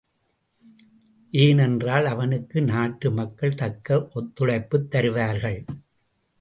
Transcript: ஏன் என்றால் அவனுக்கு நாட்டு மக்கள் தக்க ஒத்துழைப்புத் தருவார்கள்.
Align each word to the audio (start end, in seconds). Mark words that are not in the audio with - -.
ஏன் 1.31 1.57
என்றால் 1.57 2.05
அவனுக்கு 2.05 2.61
நாட்டு 2.61 3.11
மக்கள் 3.11 3.55
தக்க 3.55 4.09
ஒத்துழைப்புத் 4.15 4.87
தருவார்கள். 4.87 5.65